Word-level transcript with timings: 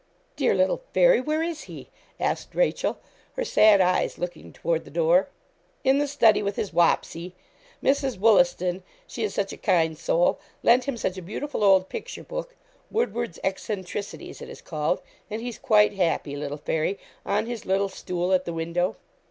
'Dear 0.35 0.55
little 0.55 0.81
Fairy 0.95 1.21
where 1.21 1.43
is 1.43 1.65
he?' 1.65 1.89
asked 2.19 2.55
Rachel, 2.55 2.97
her 3.33 3.45
sad 3.45 3.81
eyes 3.81 4.17
looking 4.17 4.51
toward 4.51 4.83
the 4.83 4.89
door. 4.89 5.27
'In 5.83 5.99
the 5.99 6.07
study 6.07 6.41
with 6.41 6.55
his 6.55 6.73
Wapsie. 6.73 7.33
Mrs. 7.83 8.17
Woolaston, 8.17 8.81
she 9.05 9.21
is 9.21 9.35
such 9.35 9.53
a 9.53 9.57
kind 9.57 9.95
soul, 9.95 10.39
lent 10.63 10.85
him 10.85 10.97
such 10.97 11.19
a 11.19 11.21
beautiful 11.21 11.63
old 11.63 11.87
picture 11.87 12.23
book 12.23 12.55
"Woodward's 12.89 13.37
Eccentricities" 13.43 14.41
it 14.41 14.49
is 14.49 14.59
called 14.59 15.03
and 15.29 15.39
he's 15.39 15.59
quite 15.59 15.93
happy 15.93 16.35
little 16.35 16.57
Fairy, 16.57 16.97
on 17.23 17.45
his 17.45 17.67
little 17.67 17.87
stool 17.87 18.33
at 18.33 18.45
the 18.45 18.53
window.' 18.53 18.95